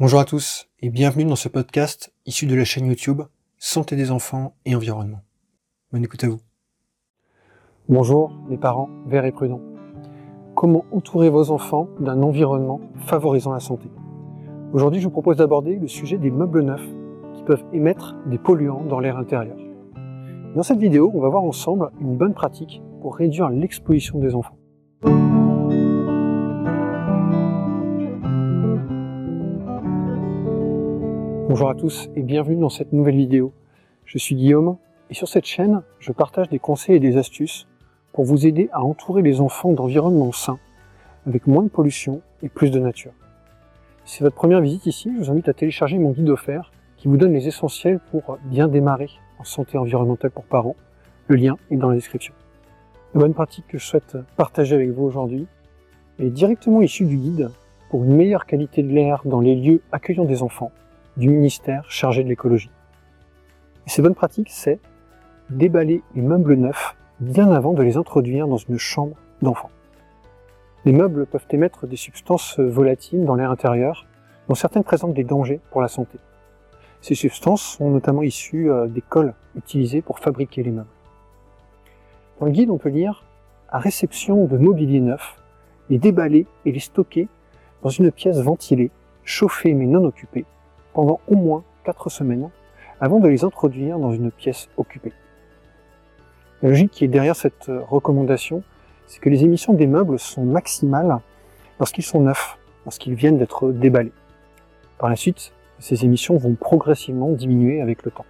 Bonjour 0.00 0.18
à 0.18 0.24
tous 0.24 0.66
et 0.80 0.90
bienvenue 0.90 1.24
dans 1.24 1.36
ce 1.36 1.48
podcast 1.48 2.12
issu 2.26 2.46
de 2.46 2.56
la 2.56 2.64
chaîne 2.64 2.86
YouTube 2.86 3.22
Santé 3.58 3.94
des 3.94 4.10
enfants 4.10 4.56
et 4.66 4.74
environnement. 4.74 5.20
Bonne 5.92 6.02
écoute 6.02 6.24
à 6.24 6.28
vous. 6.28 6.40
Bonjour 7.88 8.32
les 8.50 8.56
parents 8.56 8.90
verts 9.06 9.24
et 9.24 9.30
prudents. 9.30 9.60
Comment 10.56 10.84
entourer 10.90 11.30
vos 11.30 11.52
enfants 11.52 11.86
d'un 12.00 12.24
environnement 12.24 12.80
favorisant 13.06 13.52
la 13.52 13.60
santé? 13.60 13.88
Aujourd'hui, 14.72 14.98
je 15.00 15.04
vous 15.04 15.12
propose 15.12 15.36
d'aborder 15.36 15.76
le 15.76 15.86
sujet 15.86 16.18
des 16.18 16.32
meubles 16.32 16.62
neufs 16.62 16.90
qui 17.34 17.44
peuvent 17.44 17.64
émettre 17.72 18.16
des 18.26 18.38
polluants 18.38 18.82
dans 18.82 18.98
l'air 18.98 19.16
intérieur. 19.16 19.56
Dans 20.56 20.64
cette 20.64 20.80
vidéo, 20.80 21.12
on 21.14 21.20
va 21.20 21.28
voir 21.28 21.44
ensemble 21.44 21.92
une 22.00 22.16
bonne 22.16 22.34
pratique 22.34 22.82
pour 23.00 23.14
réduire 23.14 23.48
l'exposition 23.48 24.18
des 24.18 24.34
enfants. 24.34 24.56
Bonjour 31.46 31.68
à 31.68 31.74
tous 31.74 32.08
et 32.16 32.22
bienvenue 32.22 32.56
dans 32.56 32.70
cette 32.70 32.94
nouvelle 32.94 33.16
vidéo. 33.16 33.52
Je 34.06 34.16
suis 34.16 34.34
Guillaume 34.34 34.78
et 35.10 35.14
sur 35.14 35.28
cette 35.28 35.44
chaîne, 35.44 35.82
je 35.98 36.10
partage 36.10 36.48
des 36.48 36.58
conseils 36.58 36.96
et 36.96 37.00
des 37.00 37.18
astuces 37.18 37.68
pour 38.14 38.24
vous 38.24 38.46
aider 38.46 38.70
à 38.72 38.82
entourer 38.82 39.20
les 39.20 39.42
enfants 39.42 39.74
d'environnements 39.74 40.32
sains, 40.32 40.58
avec 41.26 41.46
moins 41.46 41.62
de 41.62 41.68
pollution 41.68 42.22
et 42.42 42.48
plus 42.48 42.70
de 42.70 42.80
nature. 42.80 43.12
Si 44.06 44.16
c'est 44.16 44.24
votre 44.24 44.36
première 44.36 44.62
visite 44.62 44.86
ici, 44.86 45.12
je 45.14 45.18
vous 45.18 45.30
invite 45.30 45.46
à 45.50 45.52
télécharger 45.52 45.98
mon 45.98 46.12
guide 46.12 46.30
offert 46.30 46.72
qui 46.96 47.08
vous 47.08 47.18
donne 47.18 47.34
les 47.34 47.46
essentiels 47.46 48.00
pour 48.10 48.38
bien 48.46 48.66
démarrer 48.66 49.10
en 49.38 49.44
santé 49.44 49.76
environnementale 49.76 50.30
pour 50.30 50.44
parents. 50.44 50.76
Le 51.28 51.36
lien 51.36 51.58
est 51.70 51.76
dans 51.76 51.90
la 51.90 51.96
description. 51.96 52.32
La 53.12 53.20
bonne 53.20 53.34
pratique 53.34 53.66
que 53.68 53.76
je 53.76 53.84
souhaite 53.84 54.16
partager 54.38 54.74
avec 54.74 54.90
vous 54.92 55.04
aujourd'hui 55.04 55.46
est 56.18 56.30
directement 56.30 56.80
issue 56.80 57.04
du 57.04 57.18
guide 57.18 57.50
pour 57.90 58.02
une 58.02 58.16
meilleure 58.16 58.46
qualité 58.46 58.82
de 58.82 58.88
l'air 58.88 59.20
dans 59.26 59.40
les 59.40 59.54
lieux 59.54 59.82
accueillant 59.92 60.24
des 60.24 60.42
enfants 60.42 60.72
du 61.16 61.28
ministère 61.28 61.90
chargé 61.90 62.24
de 62.24 62.28
l'écologie. 62.28 62.70
Et 63.86 63.90
ces 63.90 64.02
bonnes 64.02 64.14
pratiques, 64.14 64.50
c'est 64.50 64.80
déballer 65.50 66.02
les 66.14 66.22
meubles 66.22 66.54
neufs 66.54 66.96
bien 67.20 67.50
avant 67.52 67.72
de 67.72 67.82
les 67.82 67.96
introduire 67.96 68.48
dans 68.48 68.56
une 68.56 68.78
chambre 68.78 69.16
d'enfant. 69.42 69.70
Les 70.84 70.92
meubles 70.92 71.26
peuvent 71.26 71.46
émettre 71.50 71.86
des 71.86 71.96
substances 71.96 72.58
volatiles 72.58 73.24
dans 73.24 73.36
l'air 73.36 73.50
intérieur, 73.50 74.06
dont 74.48 74.54
certaines 74.54 74.84
présentent 74.84 75.14
des 75.14 75.24
dangers 75.24 75.60
pour 75.70 75.80
la 75.80 75.88
santé. 75.88 76.18
Ces 77.00 77.14
substances 77.14 77.62
sont 77.62 77.90
notamment 77.90 78.22
issues 78.22 78.70
euh, 78.70 78.86
des 78.86 79.00
cols 79.00 79.34
utilisés 79.56 80.02
pour 80.02 80.18
fabriquer 80.18 80.62
les 80.62 80.70
meubles. 80.70 80.88
Dans 82.40 82.46
le 82.46 82.52
guide, 82.52 82.70
on 82.70 82.78
peut 82.78 82.88
lire 82.88 83.24
à 83.68 83.78
réception 83.78 84.44
de 84.46 84.56
mobilier 84.56 85.00
neuf, 85.00 85.40
les 85.90 85.98
déballer 85.98 86.46
et 86.64 86.72
les 86.72 86.80
stocker 86.80 87.28
dans 87.82 87.90
une 87.90 88.10
pièce 88.10 88.40
ventilée, 88.40 88.90
chauffée 89.24 89.74
mais 89.74 89.86
non 89.86 90.04
occupée, 90.04 90.44
pendant 90.94 91.20
au 91.28 91.34
moins 91.34 91.64
4 91.84 92.08
semaines 92.08 92.50
avant 93.00 93.20
de 93.20 93.28
les 93.28 93.44
introduire 93.44 93.98
dans 93.98 94.12
une 94.12 94.30
pièce 94.30 94.68
occupée. 94.76 95.12
La 96.62 96.70
logique 96.70 96.92
qui 96.92 97.04
est 97.04 97.08
derrière 97.08 97.36
cette 97.36 97.70
recommandation, 97.88 98.62
c'est 99.06 99.20
que 99.20 99.28
les 99.28 99.44
émissions 99.44 99.74
des 99.74 99.86
meubles 99.86 100.18
sont 100.18 100.44
maximales 100.44 101.18
lorsqu'ils 101.78 102.04
sont 102.04 102.20
neufs, 102.20 102.56
lorsqu'ils 102.86 103.14
viennent 103.14 103.36
d'être 103.36 103.70
déballés. 103.70 104.12
Par 104.98 105.10
la 105.10 105.16
suite, 105.16 105.52
ces 105.78 106.04
émissions 106.04 106.36
vont 106.36 106.54
progressivement 106.54 107.30
diminuer 107.32 107.82
avec 107.82 108.04
le 108.04 108.10
temps. 108.10 108.24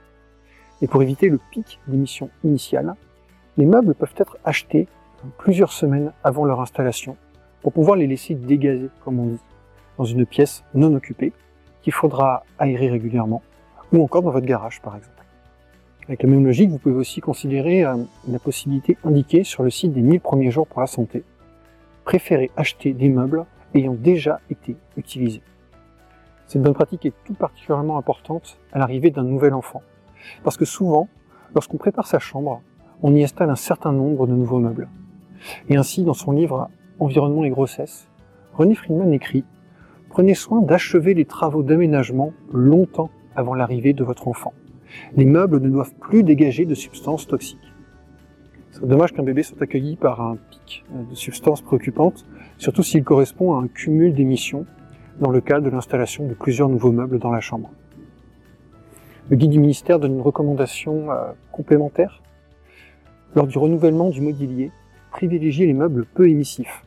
Et 0.82 0.88
pour 0.88 1.02
éviter 1.02 1.28
le 1.28 1.38
pic 1.52 1.78
d'émissions 1.86 2.30
initiales, 2.42 2.94
les 3.56 3.66
meubles 3.66 3.94
peuvent 3.94 4.14
être 4.16 4.38
achetés 4.44 4.88
plusieurs 5.38 5.72
semaines 5.72 6.12
avant 6.24 6.44
leur 6.44 6.60
installation 6.60 7.16
pour 7.62 7.72
pouvoir 7.72 7.96
les 7.96 8.06
laisser 8.06 8.34
dégazer, 8.34 8.90
comme 9.04 9.20
on 9.20 9.26
dit, 9.26 9.40
dans 9.96 10.04
une 10.04 10.26
pièce 10.26 10.64
non 10.74 10.92
occupée 10.94 11.32
qu'il 11.84 11.92
faudra 11.92 12.44
aérer 12.58 12.88
régulièrement, 12.88 13.42
ou 13.92 14.02
encore 14.02 14.22
dans 14.22 14.30
votre 14.30 14.46
garage 14.46 14.80
par 14.80 14.96
exemple. 14.96 15.22
Avec 16.08 16.22
la 16.22 16.30
même 16.30 16.44
logique, 16.44 16.70
vous 16.70 16.78
pouvez 16.78 16.94
aussi 16.94 17.20
considérer 17.20 17.84
euh, 17.84 17.96
la 18.26 18.38
possibilité 18.38 18.96
indiquée 19.04 19.44
sur 19.44 19.62
le 19.62 19.68
site 19.68 19.92
des 19.92 20.00
1000 20.00 20.20
premiers 20.20 20.50
jours 20.50 20.66
pour 20.66 20.80
la 20.80 20.86
santé. 20.86 21.24
Préférez 22.04 22.50
acheter 22.56 22.94
des 22.94 23.10
meubles 23.10 23.44
ayant 23.74 23.92
déjà 23.92 24.40
été 24.50 24.76
utilisés. 24.96 25.42
Cette 26.46 26.62
bonne 26.62 26.74
pratique 26.74 27.04
est 27.04 27.14
tout 27.24 27.34
particulièrement 27.34 27.98
importante 27.98 28.58
à 28.72 28.78
l'arrivée 28.78 29.10
d'un 29.10 29.22
nouvel 29.22 29.52
enfant. 29.52 29.82
Parce 30.42 30.56
que 30.56 30.64
souvent, 30.64 31.08
lorsqu'on 31.54 31.76
prépare 31.76 32.06
sa 32.06 32.18
chambre, 32.18 32.62
on 33.02 33.14
y 33.14 33.22
installe 33.22 33.50
un 33.50 33.56
certain 33.56 33.92
nombre 33.92 34.26
de 34.26 34.32
nouveaux 34.32 34.58
meubles. 34.58 34.88
Et 35.68 35.76
ainsi, 35.76 36.02
dans 36.02 36.14
son 36.14 36.32
livre 36.32 36.70
Environnement 36.98 37.44
et 37.44 37.50
grossesse, 37.50 38.08
René 38.54 38.74
Friedman 38.74 39.12
écrit 39.12 39.44
Prenez 40.14 40.34
soin 40.34 40.62
d'achever 40.62 41.12
les 41.12 41.24
travaux 41.24 41.64
d'aménagement 41.64 42.32
longtemps 42.52 43.10
avant 43.34 43.52
l'arrivée 43.52 43.94
de 43.94 44.04
votre 44.04 44.28
enfant. 44.28 44.52
Les 45.16 45.24
meubles 45.24 45.58
ne 45.58 45.68
doivent 45.68 45.96
plus 45.96 46.22
dégager 46.22 46.66
de 46.66 46.74
substances 46.76 47.26
toxiques. 47.26 47.72
C'est 48.70 48.86
dommage 48.86 49.12
qu'un 49.12 49.24
bébé 49.24 49.42
soit 49.42 49.60
accueilli 49.60 49.96
par 49.96 50.20
un 50.20 50.36
pic 50.36 50.84
de 51.10 51.16
substances 51.16 51.62
préoccupantes, 51.62 52.24
surtout 52.58 52.84
s'il 52.84 53.02
correspond 53.02 53.56
à 53.56 53.62
un 53.64 53.66
cumul 53.66 54.14
d'émissions 54.14 54.66
dans 55.18 55.32
le 55.32 55.40
cas 55.40 55.58
de 55.58 55.68
l'installation 55.68 56.28
de 56.28 56.34
plusieurs 56.34 56.68
nouveaux 56.68 56.92
meubles 56.92 57.18
dans 57.18 57.32
la 57.32 57.40
chambre. 57.40 57.72
Le 59.30 59.36
guide 59.36 59.50
du 59.50 59.58
ministère 59.58 59.98
donne 59.98 60.14
une 60.14 60.22
recommandation 60.22 61.10
euh, 61.10 61.32
complémentaire. 61.50 62.22
Lors 63.34 63.48
du 63.48 63.58
renouvellement 63.58 64.10
du 64.10 64.20
mobilier, 64.20 64.70
privilégiez 65.10 65.66
les 65.66 65.74
meubles 65.74 66.06
peu 66.06 66.28
émissifs, 66.28 66.84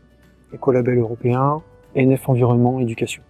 écolabel 0.54 0.98
européen, 0.98 1.62
NF 1.98 2.30
Environnement 2.30 2.80
Éducation. 2.80 3.24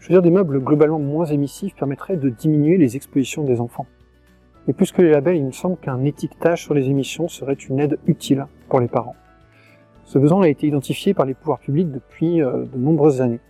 Choisir 0.00 0.22
des 0.22 0.30
meubles 0.30 0.58
globalement 0.58 0.98
moins 0.98 1.26
émissifs 1.26 1.74
permettrait 1.74 2.16
de 2.16 2.30
diminuer 2.30 2.78
les 2.78 2.96
expositions 2.96 3.44
des 3.44 3.60
enfants. 3.60 3.86
Et 4.68 4.72
plus 4.72 4.90
que 4.90 5.02
les 5.02 5.10
labels, 5.10 5.36
il 5.36 5.44
me 5.44 5.52
semble 5.52 5.76
qu'un 5.76 6.02
étiquetage 6.04 6.62
sur 6.62 6.72
les 6.72 6.88
émissions 6.88 7.28
serait 7.28 7.52
une 7.52 7.78
aide 7.78 7.98
utile 8.06 8.46
pour 8.70 8.80
les 8.80 8.88
parents. 8.88 9.16
Ce 10.04 10.18
besoin 10.18 10.44
a 10.44 10.48
été 10.48 10.66
identifié 10.66 11.12
par 11.12 11.26
les 11.26 11.34
pouvoirs 11.34 11.58
publics 11.58 11.92
depuis 11.92 12.40
euh, 12.40 12.64
de 12.64 12.78
nombreuses 12.78 13.20
années. 13.20 13.40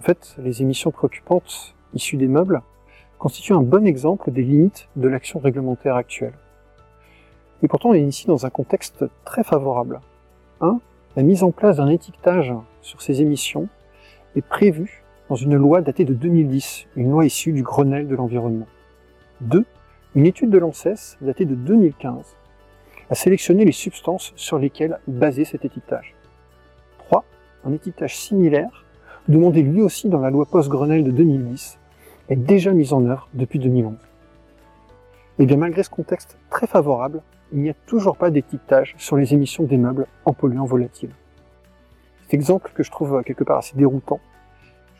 En 0.00 0.02
fait, 0.02 0.34
les 0.38 0.62
émissions 0.62 0.90
préoccupantes 0.90 1.76
issues 1.94 2.16
des 2.16 2.26
meubles 2.26 2.62
constituent 3.18 3.54
un 3.54 3.62
bon 3.62 3.86
exemple 3.86 4.32
des 4.32 4.42
limites 4.42 4.88
de 4.96 5.06
l'action 5.06 5.38
réglementaire 5.38 5.94
actuelle. 5.94 6.34
Et 7.62 7.68
pourtant, 7.68 7.90
on 7.90 7.94
est 7.94 8.02
ici 8.02 8.26
dans 8.26 8.46
un 8.46 8.50
contexte 8.50 9.04
très 9.24 9.44
favorable. 9.44 10.00
1. 10.60 10.80
La 11.16 11.22
mise 11.22 11.44
en 11.44 11.52
place 11.52 11.76
d'un 11.76 11.88
étiquetage 11.88 12.52
sur 12.82 13.02
ces 13.02 13.20
émissions 13.22 13.68
est 14.36 14.42
prévue 14.42 15.02
dans 15.28 15.36
une 15.36 15.56
loi 15.56 15.82
datée 15.82 16.04
de 16.04 16.14
2010, 16.14 16.86
une 16.96 17.10
loi 17.10 17.26
issue 17.26 17.52
du 17.52 17.62
Grenelle 17.62 18.08
de 18.08 18.16
l'environnement. 18.16 18.66
2. 19.42 19.64
Une 20.14 20.26
étude 20.26 20.50
de 20.50 20.58
l'ANSES 20.58 21.18
datée 21.20 21.44
de 21.44 21.54
2015 21.54 22.36
a 23.10 23.14
sélectionné 23.14 23.64
les 23.64 23.72
substances 23.72 24.32
sur 24.36 24.58
lesquelles 24.58 24.98
baser 25.06 25.44
cet 25.44 25.64
étiquetage. 25.64 26.14
3. 26.98 27.24
Un 27.64 27.72
étiquetage 27.72 28.16
similaire, 28.16 28.84
demandé 29.28 29.62
lui 29.62 29.82
aussi 29.82 30.08
dans 30.08 30.20
la 30.20 30.30
loi 30.30 30.46
post-Grenelle 30.46 31.04
de 31.04 31.10
2010, 31.10 31.78
est 32.30 32.36
déjà 32.36 32.72
mis 32.72 32.92
en 32.92 33.04
œuvre 33.06 33.28
depuis 33.34 33.58
2011. 33.58 33.94
Et 35.38 35.46
bien 35.46 35.56
malgré 35.56 35.82
ce 35.82 35.90
contexte 35.90 36.38
très 36.50 36.66
favorable, 36.66 37.22
il 37.52 37.60
n'y 37.60 37.70
a 37.70 37.74
toujours 37.86 38.16
pas 38.16 38.30
d'étiquetage 38.30 38.94
sur 38.98 39.16
les 39.16 39.32
émissions 39.34 39.64
des 39.64 39.76
meubles 39.76 40.06
en 40.24 40.32
polluants 40.32 40.64
volatiles. 40.64 41.14
Cet 42.28 42.34
exemple 42.34 42.72
que 42.74 42.82
je 42.82 42.90
trouve 42.90 43.22
quelque 43.22 43.42
part 43.42 43.56
assez 43.56 43.74
déroutant, 43.74 44.20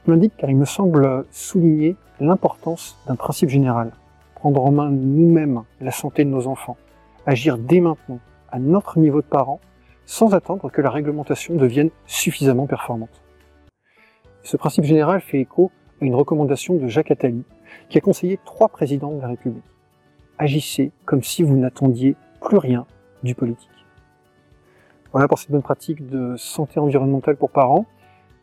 je 0.07 0.11
l'indique 0.11 0.33
car 0.39 0.49
il 0.49 0.57
me 0.57 0.65
semble 0.65 1.27
souligner 1.31 1.95
l'importance 2.21 2.97
d'un 3.07 3.17
principe 3.17 3.51
général. 3.51 3.93
Prendre 4.35 4.65
en 4.65 4.73
main 4.73 4.89
nous-mêmes 4.89 5.65
la 5.83 5.91
santé 5.91 6.25
de 6.25 6.31
nos 6.31 6.47
enfants. 6.47 6.79
Agir 7.27 7.59
dès 7.59 7.81
maintenant, 7.81 8.19
à 8.51 8.59
notre 8.59 8.99
niveau 8.99 9.21
de 9.21 9.27
parents, 9.27 9.61
sans 10.07 10.35
attendre 10.35 10.71
que 10.71 10.81
la 10.81 10.89
réglementation 10.89 11.55
devienne 11.55 11.91
suffisamment 12.07 12.67
performante. 12.67 13.23
Ce 14.43 14.57
principe 14.57 14.85
général 14.85 15.21
fait 15.21 15.39
écho 15.39 15.71
à 16.01 16.07
une 16.07 16.15
recommandation 16.15 16.77
de 16.77 16.89
Jacques 16.89 17.11
Attali, 17.11 17.45
qui 17.91 17.99
a 17.99 18.01
conseillé 18.01 18.41
trois 18.47 18.69
présidents 18.69 19.13
de 19.13 19.21
la 19.21 19.29
République. 19.29 19.65
Agissez 20.39 20.93
comme 21.05 21.23
si 21.23 21.43
vous 21.43 21.59
n'attendiez 21.59 22.17
plus 22.41 22.57
rien 22.57 22.87
du 23.23 23.35
politique. 23.35 23.78
Voilà 25.13 25.27
pour 25.27 25.39
cette 25.39 25.51
bonne 25.51 25.63
pratique 25.63 26.07
de 26.07 26.37
santé 26.37 26.79
environnementale 26.79 27.37
pour 27.37 27.49
parents. 27.49 27.87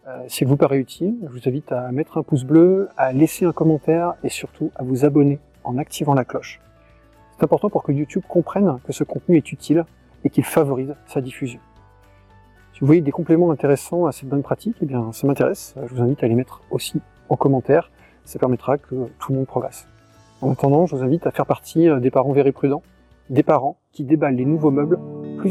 Euh, 0.08 0.24
si 0.28 0.44
elle 0.44 0.50
vous 0.50 0.58
paraît 0.58 0.80
utile, 0.80 1.16
je 1.22 1.28
vous 1.30 1.48
invite 1.48 1.72
à 1.72 1.92
mettre 1.92 2.18
un 2.18 2.24
pouce 2.24 2.44
bleu, 2.44 2.90
à 2.98 3.14
laisser 3.14 3.46
un 3.46 3.52
commentaire 3.52 4.16
et 4.24 4.30
surtout 4.30 4.72
à 4.76 4.84
vous 4.84 5.06
abonner 5.06 5.40
en 5.64 5.78
activant 5.78 6.16
la 6.16 6.26
cloche. 6.26 6.60
C'est 7.38 7.44
important 7.44 7.70
pour 7.70 7.84
que 7.84 7.92
YouTube 7.92 8.24
comprenne 8.28 8.80
que 8.84 8.94
ce 8.94 9.04
contenu 9.04 9.38
est 9.38 9.52
utile 9.52 9.86
et 10.24 10.32
qu'il 10.32 10.44
favorise 10.44 10.96
sa 11.06 11.22
diffusion. 11.22 11.60
Si 12.74 12.80
vous 12.80 12.88
voyez 12.88 13.02
des 13.02 13.12
compléments 13.12 13.52
intéressants 13.52 14.08
à 14.08 14.12
cette 14.12 14.28
bonne 14.28 14.44
pratique, 14.44 14.78
eh 14.82 14.86
bien 14.88 15.12
ça 15.12 15.28
m'intéresse. 15.28 15.76
Je 15.86 15.94
vous 15.94 16.02
invite 16.02 16.24
à 16.24 16.28
les 16.28 16.36
mettre 16.36 16.62
aussi 16.72 17.00
en 17.30 17.36
commentaire. 17.36 17.92
Ça 18.24 18.40
permettra 18.40 18.80
que 18.80 18.96
tout 19.20 19.32
le 19.32 19.38
monde 19.38 19.48
progresse. 19.48 19.88
En 20.42 20.52
attendant, 20.52 20.88
je 20.88 20.96
vous 20.96 21.04
invite 21.04 21.28
à 21.28 21.32
faire 21.32 21.46
partie 21.46 21.88
euh, 21.88 22.00
des 22.00 22.10
parents 22.10 22.32
verts 22.32 22.52
prudents 22.54 22.82
des 23.30 23.44
parents 23.44 23.78
qui 23.92 24.04
déballent 24.04 24.36
les 24.36 24.46
nouveaux 24.46 24.72
meubles 24.72 25.00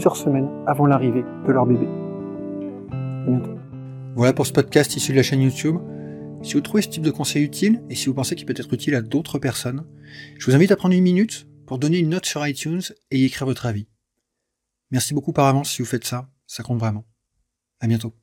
semaines 0.00 0.48
avant 0.66 0.86
l'arrivée 0.86 1.24
de 1.46 1.52
leur 1.52 1.66
bébé. 1.66 1.86
Bientôt. 3.26 3.58
Voilà 4.16 4.32
pour 4.32 4.46
ce 4.46 4.52
podcast 4.52 4.94
issu 4.96 5.12
de 5.12 5.16
la 5.16 5.22
chaîne 5.22 5.42
YouTube. 5.42 5.76
Si 6.42 6.54
vous 6.54 6.60
trouvez 6.60 6.82
ce 6.82 6.88
type 6.88 7.02
de 7.02 7.10
conseil 7.10 7.42
utile 7.42 7.82
et 7.88 7.94
si 7.94 8.06
vous 8.06 8.14
pensez 8.14 8.36
qu'il 8.36 8.46
peut 8.46 8.54
être 8.56 8.72
utile 8.72 8.94
à 8.94 9.02
d'autres 9.02 9.38
personnes, 9.38 9.86
je 10.38 10.46
vous 10.46 10.54
invite 10.54 10.72
à 10.72 10.76
prendre 10.76 10.94
une 10.94 11.02
minute 11.02 11.46
pour 11.66 11.78
donner 11.78 11.98
une 11.98 12.10
note 12.10 12.26
sur 12.26 12.46
iTunes 12.46 12.82
et 13.10 13.18
y 13.18 13.24
écrire 13.24 13.46
votre 13.46 13.66
avis. 13.66 13.88
Merci 14.90 15.14
beaucoup 15.14 15.32
par 15.32 15.46
avance 15.46 15.70
si 15.70 15.82
vous 15.82 15.88
faites 15.88 16.04
ça, 16.04 16.28
ça 16.46 16.62
compte 16.62 16.78
vraiment. 16.78 17.04
À 17.80 17.86
bientôt. 17.86 18.14